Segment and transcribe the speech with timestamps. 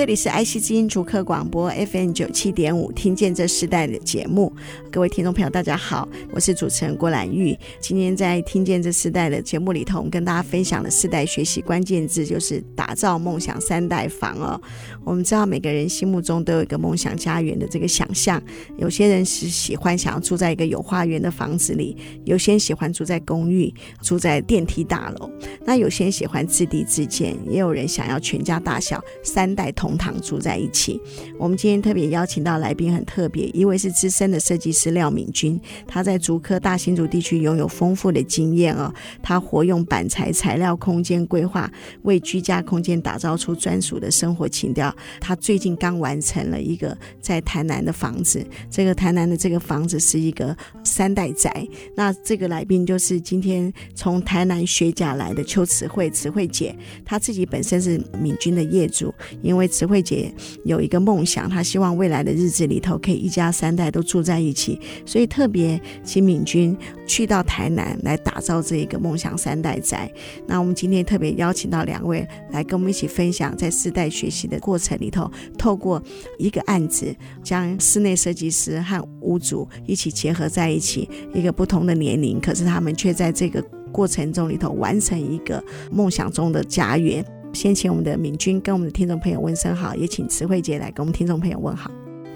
[0.00, 4.50] 这里是爱惜之音逐客广播 FM 九七点五，听见这世代的节目。
[4.90, 7.54] 各位听众朋友，大家好，我是主持人郭兰玉。
[7.80, 14.58] 今天在听见这世代的节目里头，我们跟大家分享的世代学习关键字就是打造梦想三代房哦。
[15.04, 18.42] 我们知道每个人心目中都有一个梦想家园的这个想象，
[18.78, 23.70] 有些人是喜欢想要住在一个有花园的房子里，有些人喜欢住在公寓，
[24.00, 25.30] 住在电梯大楼，
[25.66, 29.89] 那有些人喜欢自地自建，也有人想要全家大小三代同。
[29.90, 31.00] 同堂住在一起。
[31.36, 38.94] 我们今天特别邀请到来宾很特别，一位是资深的设计师廖敏君，他在竹科大新竹地区拥有丰富的经验哦。
[39.20, 41.68] 他活用板材材料空间规划，
[42.02, 44.94] 为居家空间打造出专属的生活情调。
[45.20, 51.66] 他最近刚完成了一个在台南的房子，这个台南的这个房子是一个三代宅。
[51.96, 59.12] 那这个来宾就是今天从台南学甲来的邱慈慧，慈慧姐，她自己本身是敏君的业主，
[59.42, 59.68] 因为。
[59.80, 60.30] 慈慧姐
[60.62, 70.12] 有一个梦想，她希望未来的日子里头可以一家三代都住在一起，所以特别请敏君去到台南来打造这一个梦想三代宅。
[70.46, 76.02] 那我们今天特别邀请到两位来跟我们一起分享，在四代学习的过程里头，透过
[76.36, 87.24] 一个案子，将室内设计师和屋主一起结合在一起，一个不同的年龄，可是他们却在这个过程中里头完成一个梦想中的家园。
[87.52, 91.90] 先请我们的敏君跟我们的听众朋友问声好，也请慈惠姐来跟我们听众朋友问好。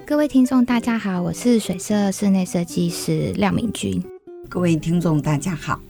[0.06, 4.02] 各位听众大家好，我是水色室内设计师廖敏君。
[4.48, 5.80] 各位听众大家好，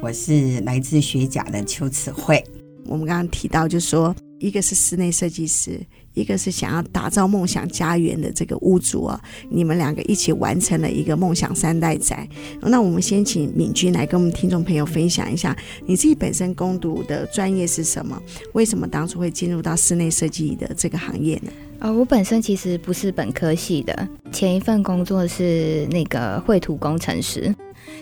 [0.00, 2.44] 我是来自学甲的邱慈惠。
[2.84, 5.80] 我们刚刚提到，就是说，一个是室内设计师。
[6.14, 9.20] 一个是想要打造梦想家园的这个屋主啊，
[9.50, 12.26] 你们两个一起完成了一个梦想三代宅。
[12.62, 18.20] 那我们先请敏君来跟我们听众朋友分享一下，你自己本身攻读的专业是什么？
[18.52, 21.52] 为什么当初会进入到室内设计的这个行业呢？
[21.80, 27.54] 呃，我本身其实不是本科系的，前一份工作是那个绘图工程师。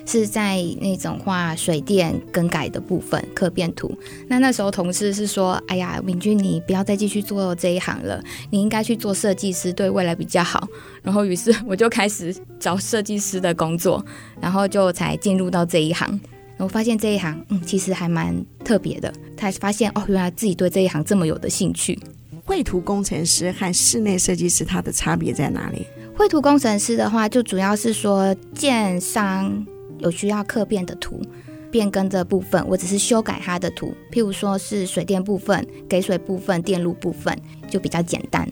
[0.06, 3.96] 是在那种画水电更改的部分，刻变图。
[4.28, 10.66] 那那时候同事是说：“哎呀，敏君，你不要再继续做这一行了，你应该去做设计师，对未来比较好。”
[11.02, 14.04] 然后于是我就开始找设计师的工作，
[14.40, 16.20] 然后就才进入到这一行。
[16.58, 19.12] 我发现这一行，嗯，其实还蛮特别的。
[19.36, 21.98] 才发现哦，原来自己对这一行这么有的兴趣。
[22.44, 25.84] 绘图工程师和室内设计师，它的差别在哪里？
[26.16, 29.66] 绘图工程师的话，就主要是说建商。
[30.02, 31.22] 有需要刻变的图，
[31.70, 33.94] 变更的部分，我只是修改它的图。
[34.10, 37.34] 譬如说是水电部分、给水部分、电路部分，
[37.70, 38.46] 就比较简单。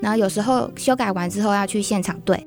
[0.00, 2.46] 然后有时候修改完之后要去现场对，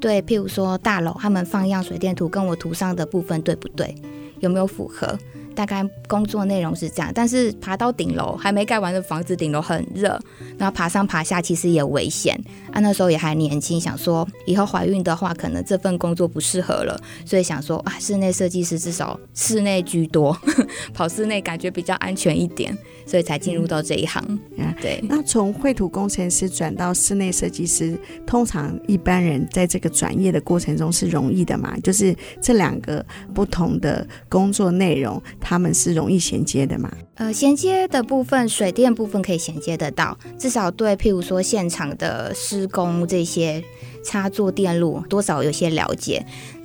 [0.00, 3.94] 对，譬如说大楼他们放样水电图跟我图上的部分对不对，
[4.40, 5.18] 有没有符合？
[5.58, 10.16] 大概工作内容是这样，但是爬到顶楼还没盖完的房子，顶楼很热，
[10.56, 12.40] 然后爬上爬下其实也危险。
[12.70, 16.96] 啊，那时候也还年轻，想说以后怀孕的话，可能这份工作不适合了，
[17.26, 20.32] 所以想说啊，室内设计师至少室内居多，
[20.94, 22.72] 跑室内感觉比较安全一点，
[23.04, 24.22] 所以才进入到这一行。
[24.56, 25.00] 嗯，对。
[25.08, 31.76] 那从绘图工程师转到室内设计师，通常一般人在这个转业的过程中是容易的嘛？
[31.82, 33.04] 就是这两个
[33.34, 35.20] 不同的工作内容。
[35.48, 36.92] 他们是容易衔接的吗？
[37.14, 43.64] 呃，衔接的部分，水电部分可以衔接得到，至少对，譬如说现场的施工这些
[44.04, 46.22] 插座电路，多少有些了解。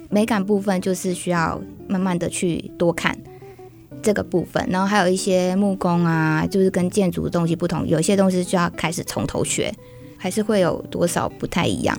[0.10, 3.18] 美感部分就是需要慢慢的去多看
[4.02, 9.74] 这个部分，然后还有一些木工啊，就是跟建筑的东西不同，有些东西就要开始从头学，
[10.18, 11.98] 还是会有多少不太一样。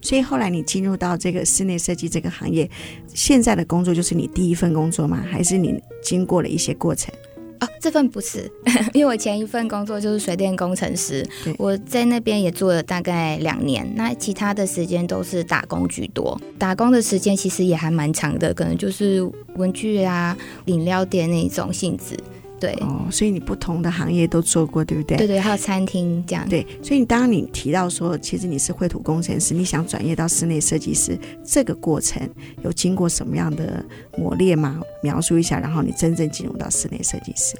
[0.00, 2.68] 所以后来你进入到这个室内设计这个行业，
[3.12, 5.24] 现在的工作就是你第一份工作吗？
[5.30, 7.12] 还是你经过了一些过程？
[7.60, 8.50] 哦，这份不是，
[8.92, 11.24] 因为我前一份工作就是水电工程师，
[11.58, 16.40] 我在那边也做了大概两年，那其他的时间都是打工居多。
[16.58, 19.22] 打工的时间其实也还蛮长的，可能就是
[19.54, 22.16] 文具啊、饮料店那种性质。
[22.62, 25.16] 对哦，所以你不同的行业都做过，对不对？
[25.16, 26.48] 对对，还有餐厅这样。
[26.48, 32.22] 对，所以你当刚你提到说，其实你是绘图工程师，你想转业到室内设计师，这个过程
[32.62, 33.84] 有经过什么样的
[34.16, 34.80] 磨练吗？
[35.02, 37.56] 描述一下，然后你真正进入到室内设计师，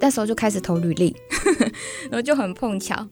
[0.00, 1.16] 那时候就开始投履历，
[2.08, 3.04] 然后就很碰巧，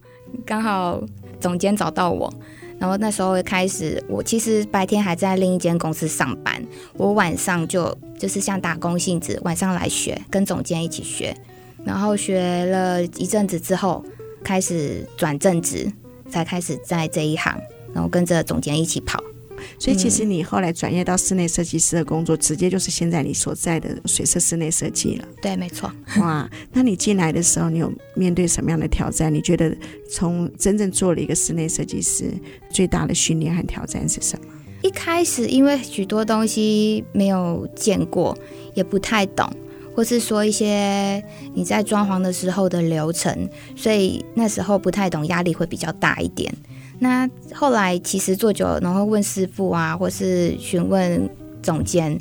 [0.44, 1.02] 刚好
[1.40, 2.32] 总监找到我。
[2.78, 6.62] 然后那时候开始，我其实白天还在另一间公司上班，
[6.94, 11.36] 我晚上就就是像打工性质，晚上来学，跟总监一起学，
[11.84, 14.04] 然后学了一阵子之后，
[14.44, 15.90] 开始转正职，
[16.30, 17.58] 才开始在这一行，
[17.94, 19.22] 然后跟着总监一起跑。
[19.78, 25.24] 所以其实你后来转业到室内设计师的工作，直接就是现在你所在的水色室内设计了。
[25.40, 25.90] 对，没错。
[26.18, 29.32] 哇，那你进来的时候，你有面对什么样的挑战？
[29.32, 29.76] 你觉得
[30.10, 32.32] 从真正做了一个室内设计师，
[32.70, 34.46] 最大的训练和挑战是什么？
[34.82, 38.36] 一开始因为许多东西没有见过，
[38.74, 39.50] 也不太懂，
[39.94, 41.22] 或是说一些
[41.54, 46.54] 你在装潢的时候的流程，所以那时候不太懂，压力会比较大一点。
[46.98, 51.28] 那后来其实做久了，然后问师傅啊，或是询问
[51.62, 52.18] 总监，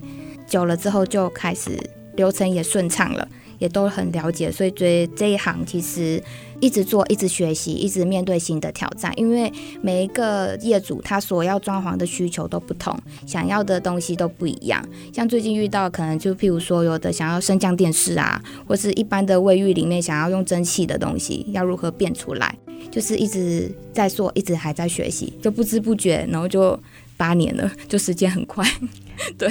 [0.48, 1.72] 久了之后就开始
[2.16, 3.28] 流程也顺畅了，
[3.60, 6.22] 也都很了解，所以对这一行其实
[6.60, 9.12] 一直做，一直学习，一直面对新的挑战。
[9.18, 14.84] 因为每一个业主他所要装潢的需求都不同，想要的东西都不一样。
[15.14, 22.56] 像最近遇到可能就譬如说有的想要升降电视啊，或是一般的卫浴里面想要用蒸汽的东西，要如何变出来？
[22.92, 26.80] 就是一直在做，一直还在学习，就不知不觉，然后就
[27.18, 28.66] 八年了，就时间很快。
[29.38, 29.50] 对，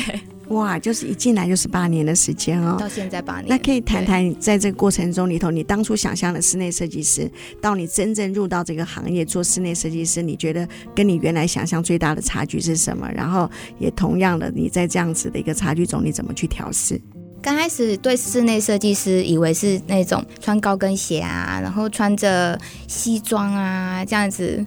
[0.49, 3.47] 哇，就是一进来就是八年的时间哦，到现在八年。
[3.49, 7.31] 那可以谈谈在这个过程中里头，你当初想象的室内设计师，
[7.61, 13.11] 到你真正入到这个行业做室内设计师，你觉得跟你原来想象最大的差距是什么？
[13.13, 17.01] 然后也同样的，你在这样子的一个差距中，你怎么去调试？
[17.41, 22.59] 刚开始对室内设计师以为是那种穿高跟鞋啊，然后穿着
[22.89, 24.65] 西装啊这样子，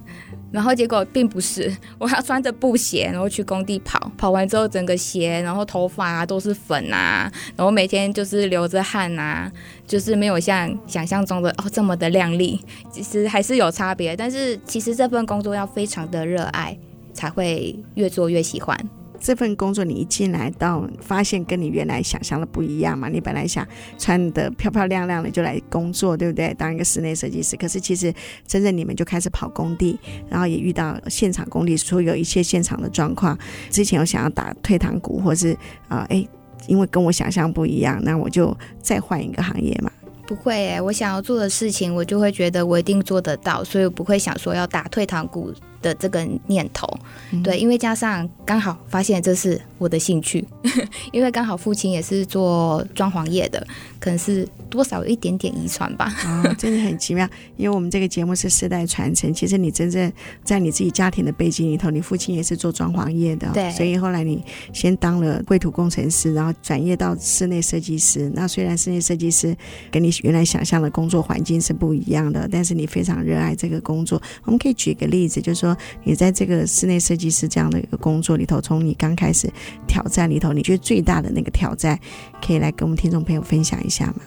[0.51, 9.51] 然后结果并不是，我要穿着布鞋，然后去工地跑，跑完之后整个鞋，然后头发啊都是粉啊，然后每天就是流着汗啊，
[9.85, 12.59] 就是没有像想象中的哦这么的靓丽，
[12.89, 16.77] 其实还是有差别，但是其实这份工作要非常的热爱，
[17.13, 18.77] 才会越做越喜欢。
[19.19, 23.09] 这份工作你一进来到发现跟你原来想象的不一样嘛？
[23.09, 23.67] 你本来想
[23.97, 26.53] 穿得漂漂亮亮的就来工作，对不对？
[26.55, 28.13] 当一个室内设计师，可是其实
[28.45, 29.99] 真正你们就开始跑工地，
[30.29, 33.37] 然后也遇到现场工地所有一切现场的状况。
[33.69, 36.25] 之前有想要打退堂鼓，或是啊，哎、
[36.67, 39.91] 因为跟我想象不一样，那我就再换一个行业嘛？
[40.27, 46.87] 不会诶，我想要做的事情，我就会觉得我一定做得到，所以我不会想说要打退堂鼓的这个念头，
[47.31, 50.45] 嗯、对，因为加上刚好发现这是我的兴趣，
[51.11, 53.65] 因为刚好父亲也是做装潢业的，
[53.99, 56.05] 可能是多少有一点点遗传吧。
[56.25, 59.33] 啊、哦，真的很奇妙，因为我们这个节目是世代传承。
[59.33, 60.11] 其实你真正
[60.43, 64.43] 在你自己家庭的背景里头，你父亲也是做装潢业的，对，所以后来你
[64.73, 68.31] 先当了绘图工程师，然后转业到室内设计师。
[68.33, 69.55] 那虽然室内设计师
[69.91, 74.21] 跟你原来想象的工作环境是不一样的，但是你非常热爱这个工作。
[74.43, 75.66] 我们可以举个例子，就是说。
[75.67, 79.51] 说你在这个室内设计师这样的一个工作里头，从你刚开始
[79.87, 81.99] 挑战里头，你觉得最大的那个挑战，
[82.41, 84.21] 可以来跟我们听众朋友分享一下吗？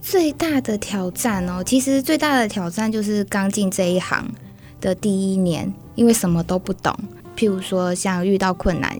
[0.00, 4.26] 最大的挑战哦，其实最大的挑战就是刚进这一行
[4.80, 6.96] 的第一年，因为什么都不懂。
[7.36, 8.96] 譬如说，像遇到困难，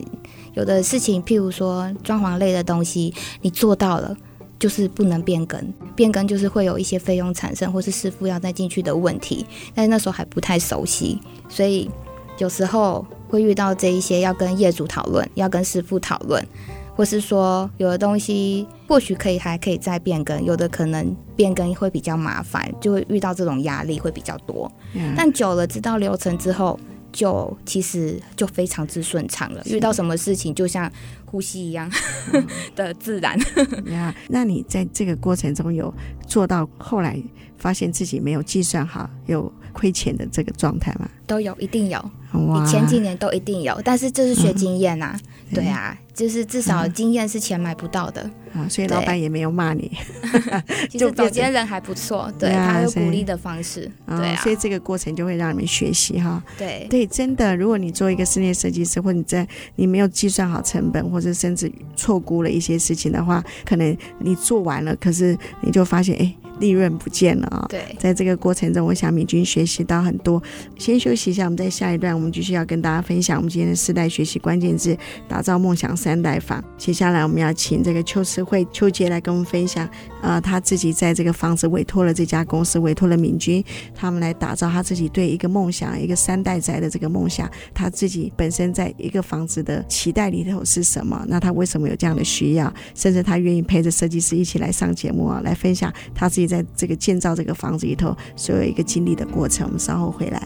[0.53, 4.15] 有的事情，譬如说装潢类的东西，你做到了。
[4.59, 9.45] 就是不能变更，变更就是会有一些费用产生，或是师傅要再进去的问题。
[9.75, 11.89] 但是那时候还不太熟悉，所以
[12.39, 16.43] 有时候会遇到这一些要跟业主讨论，要跟师傅讨论，
[16.95, 24.71] 或是说有的东西或许可以还可以再变更，有的可能变更会比较麻烦，就会遇到这种压力会比较多。
[24.93, 25.13] 嗯。
[25.15, 26.79] 但久了知道流程之后，
[27.11, 29.61] 就其实就非常之顺畅了。
[29.65, 30.91] 遇到什么事情就像。
[31.29, 31.91] 呼吸一样
[32.75, 33.37] 的自然
[33.91, 34.13] 呀。
[34.29, 35.93] 那你在这个过程中有
[36.25, 37.21] 做到后来
[37.57, 41.07] 发现自己没有计算好有亏钱的这个状态吗？
[41.27, 42.03] 都有，一定有。
[42.33, 45.19] 你前几年都一定有，但是这是学经验呐、啊
[45.51, 45.53] 嗯。
[45.53, 48.21] 对啊，就是至少经验是钱买不到的。
[48.53, 49.91] 啊，所以老板也没有骂你。
[50.89, 53.89] 其实总监人还不错，对，他有鼓励的方式。
[54.07, 56.43] 对啊，所以这个过程就会让你们学习哈。
[56.57, 66.35] 对对，真的，如果你做一个室内设计师，或者你在你没有计算好成本，或者甚至错估了一些事情的话，可能你做完了，可是你就发现，哎。
[66.59, 67.65] 利润不见了啊！
[67.69, 70.41] 对，在这个过程中，我想敏君学习到很多。
[70.77, 74.97] 先休息一下，我们在下一段，我们继续要跟大家分享我们今天的四代学习关键字，
[75.27, 76.63] 打造梦想三代房。
[76.77, 79.87] 接下来，我们要请这个邱慈慧邱杰来跟我们分享，
[80.23, 87.47] 呃，他自己在这个房子委托了这家公司，委托了敏君，他们来打造他自己对一个梦想，一个三代宅的这个梦想。
[87.73, 91.23] 他自己本身在一个房子的期待里头是什么？
[91.27, 92.73] 那他为什么有这样的需要？
[92.95, 96.46] 甚至他愿意陪着设计师一起来上节目啊，来分享他自己。
[96.47, 100.41] 在这个建造这个房子里头，所有一个经历的过程，我们稍后回来。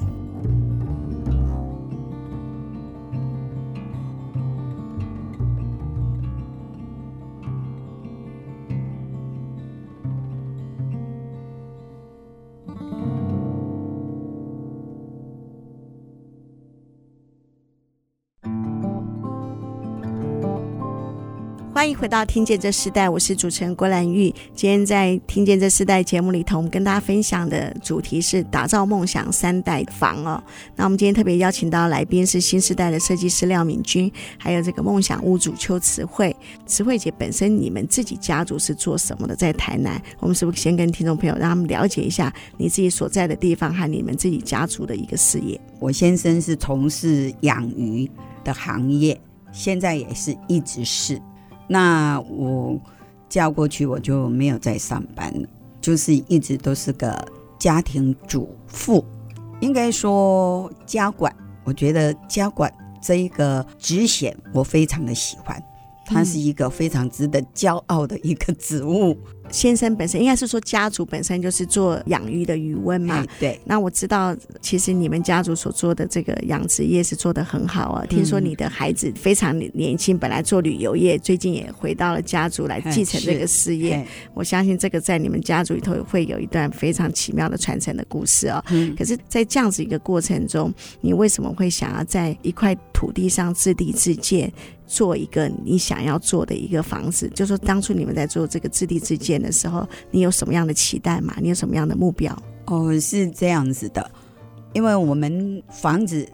[21.81, 24.31] 欢迎回到《听见这时代》，我是主持人郭兰玉。
[24.53, 30.43] 今天在《听见这时代》节目里头，我们跟大家分享的主题是打造梦想三代房哦。
[30.75, 36.35] 那我们今天特别邀请到来宾是新时代的设计师廖敏君，还有这个梦想屋主邱慈慧。
[36.67, 39.35] 慈慧姐本身你们自己家族是做什么的？
[39.35, 45.59] 在台南，我们是不是先跟听众朋友让他们了解一下你自己所在的地方和你们自己家族的一个事业？
[45.79, 48.07] 我先生是从事养鱼
[48.43, 49.19] 的行业，
[49.51, 51.19] 现在也是一直是。
[51.71, 52.77] 那我
[53.29, 55.47] 嫁过去，我就没有再上班了，
[55.79, 57.25] 就是一直都是个
[57.57, 59.05] 家庭主妇，
[59.61, 61.33] 应该说家管。
[61.63, 62.69] 我觉得家管
[63.01, 65.63] 这一个职衔，我非常的喜欢，
[66.05, 69.17] 它是一个非常值得骄傲的一个职务。
[69.51, 73.59] 先生本身应该是说家族本身就是做养鱼的渔翁嘛，对。
[73.65, 78.05] 那我知道，其实你们家族所做的这个养殖业是做得很好啊。
[78.05, 84.05] 听说你的孩子非常年轻，本来做旅游业，最近也回到了家族来继承这个事业。
[84.33, 88.63] 我相信这个在你们家族里头会有一段非常奇妙的传承的故事哦。
[88.97, 94.51] 可是，在这样子一个过程中，你为什么会想要在一块土地上自立自建？
[94.87, 101.33] 做一个你想要做的一个房子，就说当初你们在做这个自立自建的时候，你有什么样的期待吗？
[101.41, 102.37] 你有什么样的目标？
[102.65, 104.11] 哦，是这样子的，
[104.73, 106.27] 因为我们房子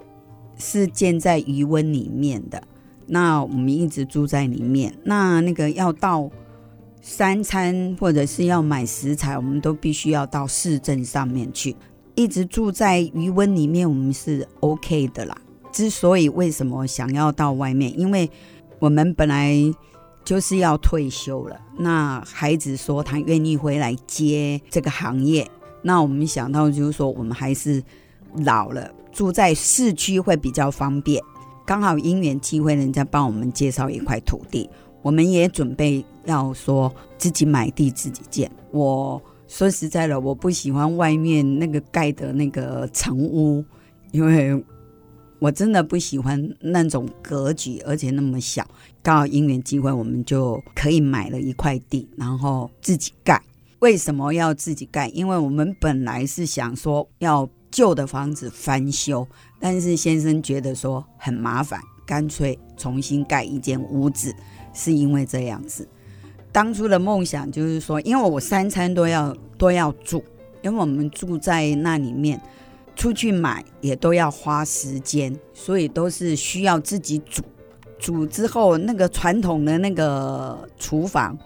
[0.58, 2.62] 是建在余温里面的，
[3.06, 4.94] 那我们一直住在里面。
[5.04, 6.30] 那那个要到
[7.02, 11.76] 三餐或者是要买食材，我们都必须要到市镇上面去。
[12.16, 15.38] 一直住在余温里面，我们是 OK 的啦。
[15.72, 18.30] 之所以为什么想要到外面，因为
[18.80, 19.56] 我们本来
[20.28, 21.58] 就是要退休了。
[21.78, 25.50] 那孩子说他愿意回来接这个行业，
[25.84, 27.82] 那我们想到就是说，我们还是
[28.44, 31.24] 老了，住在市区会比较方便。
[31.66, 34.70] 刚好因缘机会，人家帮我们介绍一块土地，
[35.02, 38.52] 我们也准备要说自己买地自己建。
[38.72, 43.64] 我说实在的，我不喜欢外面那个盖的那个成屋，
[44.12, 44.62] 因为。
[45.40, 48.66] 我真的不喜欢那种格局，而且那么小。
[49.02, 53.42] 刚好因缘机会，我们就可以买了一块地，然后自己盖。
[53.80, 55.08] 为什么要自己盖？
[55.10, 59.28] 因为我们本来是想说要旧的房子翻修，
[59.60, 64.34] 但是先生觉得说很麻烦，干脆重新盖一间屋子。
[64.74, 65.88] 是因为这样子，
[66.52, 70.24] 当初的梦想就是说，因为我三餐都要都要煮，
[70.62, 72.42] 因为我们住在那里面。
[72.96, 77.44] 出去买也都要花时间，所以都是需要自己煮。
[78.00, 81.38] 煮之后，那个传统的那个厨房，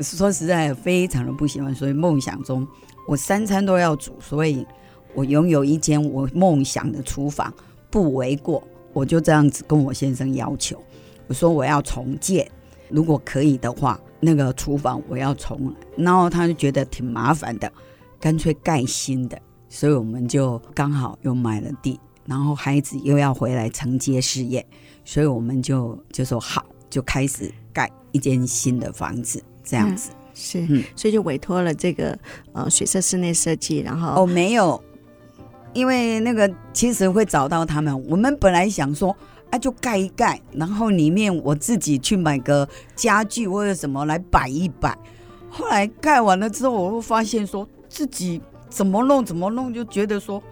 [0.00, 1.74] 说实在非常的不喜欢。
[1.74, 2.66] 所以梦想中
[3.08, 4.66] 我三餐都要煮，所以
[5.14, 7.52] 我拥有一间我梦想的厨房
[7.90, 8.62] 不为过。
[8.92, 10.78] 我就这样子跟我先生要求，
[11.26, 12.46] 我说我要重建，
[12.90, 15.74] 如果可以的话，那个厨房我要重来。
[15.96, 17.72] 然后他就觉得挺麻烦的，
[18.20, 19.38] 干脆盖新的。
[19.70, 24.66] 所以我们就刚好又买了地，然后孩子又要回来承接事业，
[25.04, 32.18] 所以我们就就说好，就开始盖一间新的房子，这样子、嗯、是，嗯，所以就委托了这个
[32.52, 34.82] 呃水色室内设计，然后哦没有，
[35.72, 39.16] 因为那个其实会找到他们，我们本来想说
[39.50, 44.96] 啊就盖一盖，然后里面我自己去买个家具或者什么来摆一摆，
[45.50, 48.40] 后来盖完了之后，我会发现说自己。
[48.72, 50.42] 怎么弄怎么弄，就觉得说，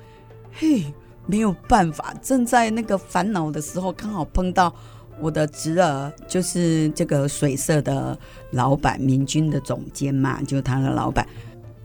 [0.53, 0.85] 嘿，
[1.27, 2.15] 没有办法。
[2.23, 4.75] 正在那个烦恼的时候，刚好碰到
[5.21, 8.19] 我的侄儿，就是这个水色的
[8.53, 11.27] 老板，明君的总监嘛，就他的老板，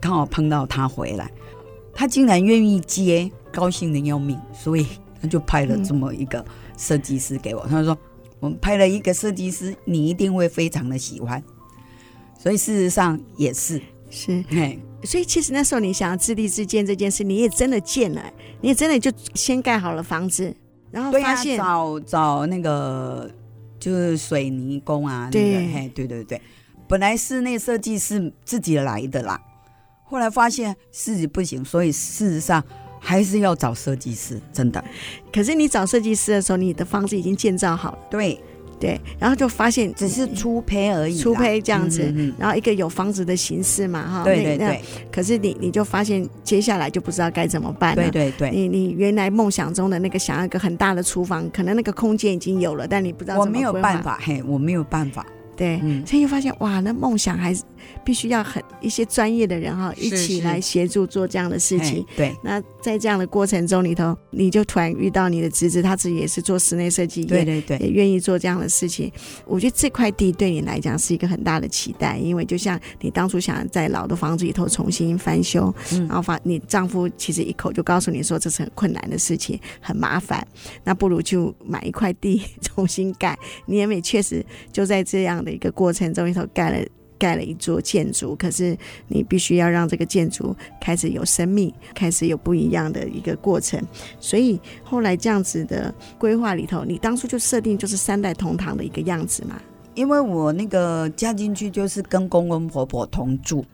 [0.00, 1.30] 刚好碰到他回来，
[1.94, 4.86] 他竟然愿意接，高兴的要命，所以
[5.20, 6.44] 他就派了这么一个
[6.78, 7.66] 设计师给我。
[7.66, 7.96] 他说，
[8.40, 11.42] 我们派了一个设计师，你一定会非常的喜欢。
[12.38, 14.78] 所以事实上也是是，嘿。
[15.04, 18.22] 所以其实那时候你想要自立自建这件事，你也真的建了，
[18.60, 20.52] 你也真的就先盖好了房子，
[20.90, 23.30] 然后发现、啊、找找那个
[23.78, 26.40] 就是水泥工啊，对、那个，嘿，对对对，
[26.88, 29.40] 本来室内设计是自己来的啦，
[30.04, 32.64] 后来发现自己不行，所以事实上
[32.98, 34.84] 还是要找设计师，真的。
[35.32, 38.40] 可是你找设计师的时候，你的房子已经建造好了，对。
[38.78, 44.80] 对，然后就发现只是初胚而已，初胚这样子，嗯嗯嗯，然后一个有房子的形式嘛，哈，对对对。
[45.10, 48.50] 可是你你就发现接下来就不知道该怎么办了，对对对。
[48.50, 53.46] 你你原来梦想中的那个想要一个很大的厨房，可能那个空间已经有了，但你不知道怎么。
[53.46, 55.24] 我没有办法，嘿，我没有办法。
[55.56, 57.62] 对，嗯，所以就发现哇，那梦想还是
[58.04, 62.04] 必须要很一些专业的人哈一起来协助做这样的事情。
[62.16, 69.10] 对，那在这样的过程中里头，你就突然遇到你的侄子，他自己也是做室内设计，对对对，也愿意做这样的事情。
[69.44, 80.46] 我觉得这块地对你来讲是一个很大的期待，因为就像你当初想在老的房子里头重新翻修，嗯、然后发你丈夫其实一口就告诉你说这是很困难的事情，很麻烦，
[80.84, 83.36] 那不如就买一块地 重新盖。
[83.66, 86.86] 你也没确实就在这样的一个过程中里头盖了。
[87.18, 88.76] 盖了一座建筑，可是
[89.08, 93.82] 你必须要让这个建筑开始有生命，开始有不一样的一个过程。
[94.20, 99.60] 所以后来这样子的规划里头，你当初就设定就是三代同堂的一个样子嘛？
[99.94, 103.64] 因为我那个嫁进去就是跟公公婆婆同住，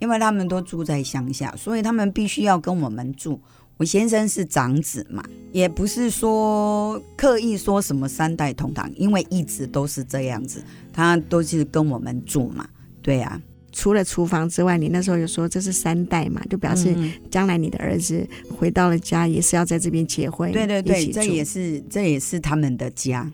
[0.00, 3.40] 因为他们都住在乡下，所以他们必须要跟我们住。
[3.76, 12.68] 我先生是长子嘛，也不是说刻意说什么三代同堂，因为一直都是这样子，他都是跟我们住嘛。
[13.02, 13.40] 对啊，
[13.72, 16.94] 除了厨房之外，你那时候有说这是三代嘛，就表示
[17.30, 18.26] 将来你的儿子
[18.58, 20.52] 回到了家也是要在这边结婚。
[20.52, 23.30] 对对对，这也是这也是他们的家，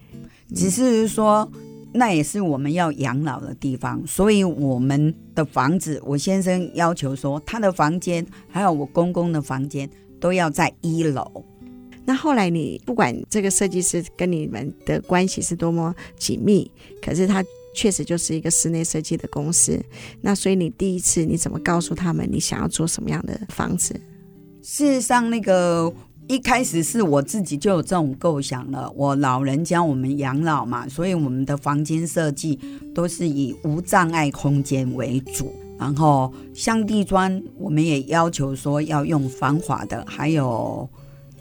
[0.54, 1.50] 只是说
[1.92, 9.88] 那也是我们要养老的地方，所以我们的房子，我先生要求说他的房间还有我公公的房间
[10.20, 11.44] 都要在一楼。
[12.04, 16.70] 那后来你不管这个设计师跟你们的关系是多么紧密，
[17.02, 17.42] 可是他。
[17.76, 19.78] 确实就是一个室内设计的公司，
[20.22, 23.94] 那所以你第一次你怎么告诉他们你想要做什么样的房子？
[24.62, 25.92] 事实上，那个
[26.26, 28.90] 一开始是我自己就有这种构想了。
[28.96, 32.58] 我老人家我们养老嘛，所以我们的房间设计
[32.94, 40.88] 都是以无障碍空间为主，然后像地砖，我们也要求说要用防滑的，还有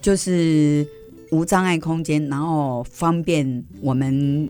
[0.01, 0.85] 就是
[1.31, 4.49] 无障碍空间，然后方便我们。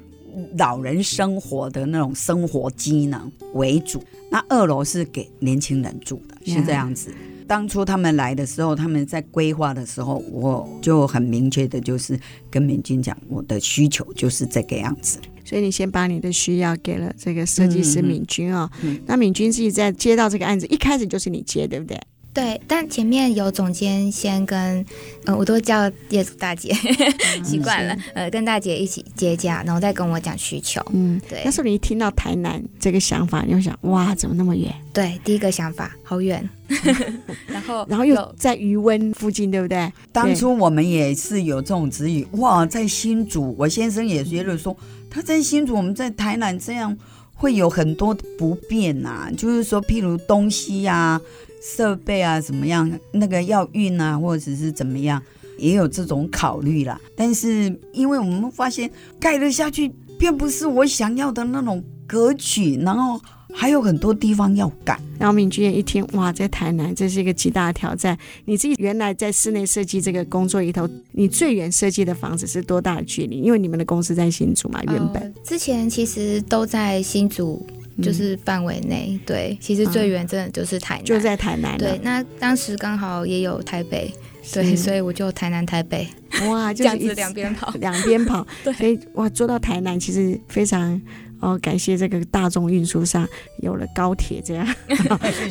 [0.58, 7.14] 老人生活的那种生活机能为主，那二楼是给年轻人住的，是这样子。
[7.48, 12.20] 当初他们来的时候，他们在规划的时候，我就很明确的，就是
[12.50, 15.20] 跟敏君讲，我的需求就是这个样子。
[15.44, 18.68] 所以你先把你的需要给了这个设计师敏君哦。
[18.82, 22.02] 嗯嗯、那敏君自己在接到这个案子，一开始就是你接，对不对？
[22.36, 24.86] 对，但前面有总监先跟，
[25.24, 26.74] 呃，我都叫业主大姐，
[27.46, 30.82] 习惯了，呃，跟大姐一起接洽，然后再跟我讲需求。
[30.92, 31.42] 嗯，对。
[31.46, 34.70] 那时候你一听到台南这个想法，你就想，哇，怎么那么远？
[34.92, 36.48] 对，第一个想法好远。
[37.48, 39.90] 然后，然后又在余温附近，对不对？
[40.12, 44.76] 当初我们也是有这种质疑，哇，在新竹，我先生也觉得说，
[45.10, 46.98] 他在新竹，我们在台南这样
[47.34, 51.22] 会有很多不便呐、啊，就是说，譬如东西呀、啊。
[51.66, 52.88] 设备啊，怎么样？
[53.12, 55.20] 那个要运啊，或者是怎么样，
[55.58, 57.00] 也有这种考虑啦。
[57.18, 63.20] 但是，因为我们发现盖了下去，并不是我想要的那种格局，然后
[63.52, 65.00] 还有很多地方要改。
[65.18, 68.16] 然后敏君也一听，哇，在台南这是一个极大的挑战。
[68.44, 73.40] 你自己原来在室内设计这个工作里头，你最远设计的房子是多大的距离？
[73.40, 77.66] 因为你们的公司在新竹嘛，原本、呃、之前其实都在新竹。
[78.02, 81.78] 就是范围内，对，其实最远真的就是台南，就在台南。
[81.78, 84.14] 对，那当时刚好也有台北，
[84.52, 86.08] 对，所以我就台南台北，
[86.50, 91.02] 哇， 这样子两边跑， 两边跑， 对，所以哇，坐到台南其实非常
[91.40, 93.28] 哦，感谢这个大众运输上
[93.62, 94.68] 有了高铁这样，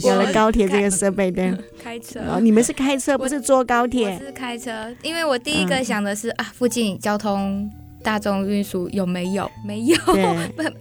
[0.03, 1.59] 有了高铁这个设备的。
[1.83, 4.19] 开车，哦，你们是开车不是坐高铁？
[4.21, 7.71] 我是开车，因为我第一个想的是啊，附近交通。
[8.05, 9.51] 大众运输有没有？
[9.65, 9.97] 没有，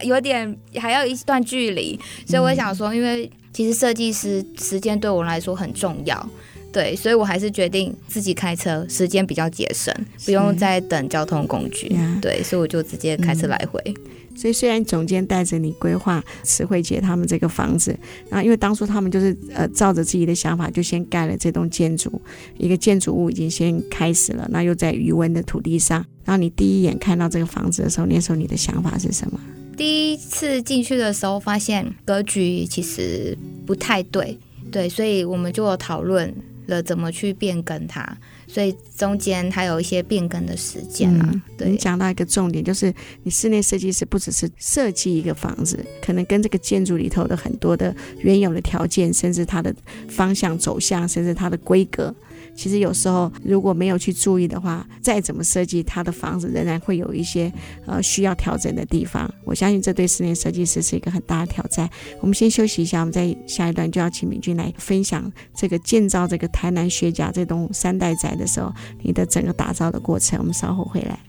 [0.04, 0.20] 有。
[0.22, 6.30] 点还要一段距离，所以我想说，因为其实设计师时间对我来说很重要，
[6.72, 9.94] 对，所以我还是决定自己开车，时间比较节省，
[10.26, 13.82] 不用再等交通工具，对，所以我就直接开车来回。
[13.88, 13.96] 嗯
[14.36, 17.98] 所以虽然总监带着你规划慈惠姐他们这个房子，
[18.30, 22.22] 然后因为当初他们就是呃照着自己的想法就先盖了这栋建筑，
[22.58, 26.06] 一个建筑物已经先开始了，那又在余温的土地上。
[26.26, 29.40] 然后你第一眼看到这个房子的时候，那时候你的想法是什么？
[29.76, 34.38] 第一次进去的时候发现格局其实不太对，
[34.72, 36.34] 对，所以我们就有讨论
[36.68, 38.18] 了怎么去变更它。
[38.54, 41.28] 所以中间还有一些变更的时间啊。
[41.34, 49.74] 嗯、对，你讲到一个重点，就是你室内设计师不只是设计一个房子，可能跟这个建筑里头的很多的原有的条件，甚至它的
[50.08, 52.14] 方向走向，甚至它的规格。
[52.56, 57.52] 其实有时候如果没有去注意的话，再怎么设计，它的房子仍然会有一些
[57.88, 59.28] 呃需要调整的地方。
[59.44, 61.90] 我相信这对室内设计师是一个很大的挑战。
[62.22, 70.40] 我们先休息一下，我们在下一段就要请敏君来分享这个建造这个台南学甲这栋三代宅的时候，你的整个打造的过程。
[70.40, 71.20] 我们稍后回来。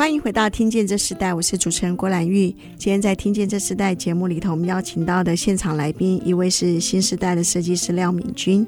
[0.00, 2.48] 欢迎回到《听见这时代》，我是主持人郭兰玉。
[2.78, 8.66] 今天在《听见这时代》节目里头，我们邀请到的现场来宾，一位是新时代的设计师廖敏君，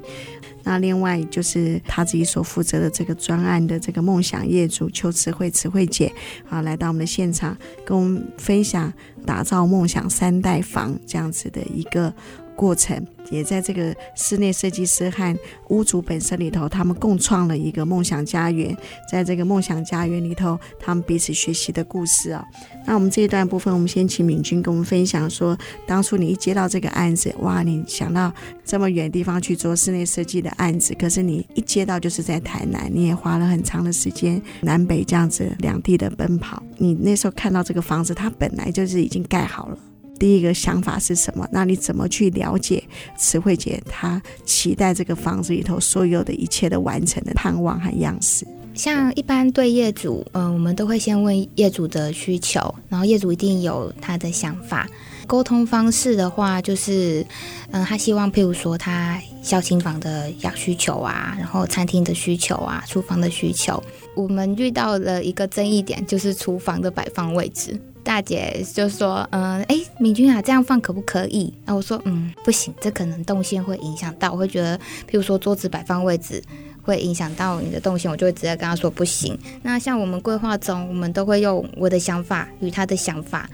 [0.61, 6.13] 那另外就是他自己所负责的这个专案的这个梦想业主邱慈慧慈慧姐
[6.47, 8.93] 啊，来到我们的现场，跟我们分享
[9.25, 12.13] 打造梦想三代房这样子的一个
[12.53, 13.05] 过程。
[13.31, 15.35] 也在这个室内设计师和
[15.69, 18.75] 屋主本身里头，他们共创了一个梦想家园。
[19.09, 22.45] 在这个梦想家园里头，他们彼此学习的故事啊、哦。
[22.85, 28.31] 那我们这一段部分，我们先请敏君跟我们分享说，当初你一接到这个案子，哇，你想到
[28.65, 36.61] 这么远地方去做室内设计的案子，可是你一接到就是在台南，你也花了很长的时间南北这样子两地的奔跑。
[36.77, 39.77] 你那时候看到这个房子，它本来就是已经盖好了。
[40.19, 41.47] 第一个想法是什么？
[41.51, 42.81] 那你怎么去了解
[43.17, 48.45] 慈慧姐她期待这个房子里头所有的一切的完成的盼望和样式？
[48.73, 54.89] 像一般对业主，嗯、我们都会先问业主的需求，然后业主一定有他的想法。
[55.27, 57.25] 沟通方式的话，就是，
[57.71, 63.81] 嗯、他希望譬如说他孝亲房的要需求啊，然后餐厅的需求啊，厨房的需求。
[64.15, 67.79] 我们遇到了一个争议点，就是厨房的摆放位置。
[68.03, 74.31] 大姐就说：“嗯、哎，敏君啊，这样放可不可以？”那我说：“嗯，不行，这可能动线会影响到。
[74.31, 74.77] 我会觉得，
[75.09, 76.43] 譬如说桌子摆放位置
[76.81, 79.37] 会影响到你的动线，我就会直接跟他说不行。
[79.61, 83.49] 那像我们规划中，我们都会用我的想法与他的想法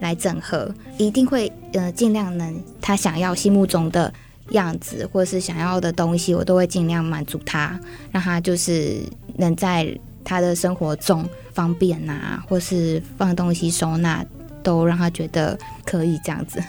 [0.00, 4.12] 来整合，一定会呃尽量能他想要心目中的
[4.50, 7.80] 样子或者是想要的东西，我都会尽量满足他，
[8.12, 9.00] 让他就是
[9.36, 14.26] 能在他的生活中。”方便呐、啊，或是放东西收纳，
[14.60, 16.60] 都让他觉得可以这样子。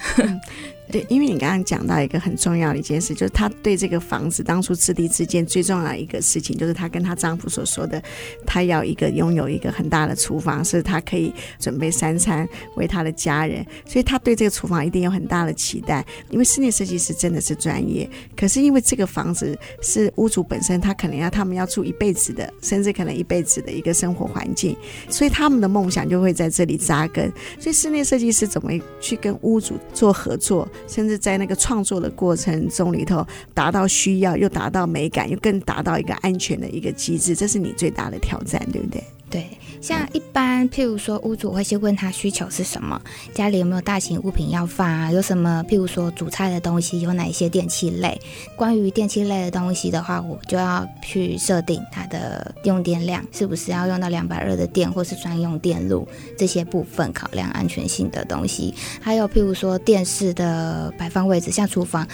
[0.92, 8.02] 对，因为你刚刚讲到一个很重要的一件事，就是她对这个房子当初自立之间最重要一个事情，就是她跟她丈夫所说的，
[8.46, 16.06] 她要一个拥有一个很大的厨房，是她可以准备三餐为她的家人，所以她对这个厨房一定有很大的期待。
[16.30, 24.78] 因为室内设计师真的是专业，可是因为这个房子是屋主本身，他可能要他们要住一辈子的，甚至可能一辈子的一个生活环境，
[25.10, 27.32] 所以他们的梦想就会在这里扎根。
[27.60, 28.72] 所以室内设计师怎么
[29.02, 30.68] 去跟屋主做合作？
[30.88, 39.04] 甚至在那个创作的过程中里头，达到需要，又达到美感，又更达到一个安全的一个机制，这是你最大的挑战，对不对？
[39.36, 39.46] 对，
[39.82, 43.02] 像一般，譬如说，屋主会先问他需求是什么，
[43.34, 45.12] 家里有没有大型物品要放啊？
[45.12, 48.18] 有什么，譬如说煮菜的东西，有哪一些电器类？
[48.56, 58.74] 关于电器类的东西的话，我就要去设定它的用电量，是不是要用到两百二的电，或是专用电路这些部分，考量安全性的东西。
[59.02, 62.08] 还有譬如说电视的摆放位置，像厨房